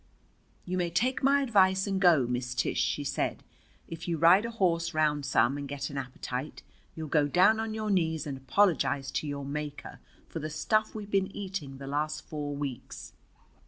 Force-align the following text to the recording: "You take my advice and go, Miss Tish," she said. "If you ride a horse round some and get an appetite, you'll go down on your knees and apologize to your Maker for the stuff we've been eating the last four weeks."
"You 0.65 0.89
take 0.89 1.21
my 1.21 1.41
advice 1.41 1.85
and 1.85 2.01
go, 2.01 2.25
Miss 2.25 2.55
Tish," 2.55 2.79
she 2.81 3.03
said. 3.03 3.43
"If 3.87 4.07
you 4.07 4.17
ride 4.17 4.45
a 4.47 4.49
horse 4.49 4.95
round 4.95 5.27
some 5.27 5.59
and 5.59 5.67
get 5.67 5.91
an 5.91 5.97
appetite, 5.99 6.63
you'll 6.95 7.07
go 7.07 7.27
down 7.27 7.59
on 7.59 7.75
your 7.75 7.91
knees 7.91 8.25
and 8.25 8.35
apologize 8.35 9.11
to 9.11 9.27
your 9.27 9.45
Maker 9.45 9.99
for 10.27 10.39
the 10.39 10.49
stuff 10.49 10.95
we've 10.95 11.11
been 11.11 11.29
eating 11.35 11.77
the 11.77 11.85
last 11.85 12.25
four 12.25 12.55
weeks." 12.55 13.13